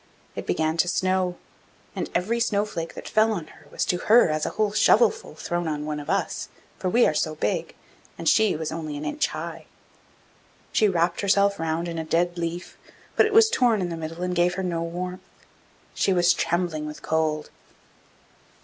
[0.35, 1.37] It began to snow,
[1.95, 5.35] and every snow flake that fell on her was to her as a whole shovelful
[5.35, 7.75] thrown on one of us, for we are so big,
[8.17, 9.67] and she was only an inch high.
[10.71, 12.79] She wrapt herself round in a dead leaf,
[13.15, 15.21] but it was torn in the middle and gave her no warmth;
[15.93, 17.51] she was trembling with cold.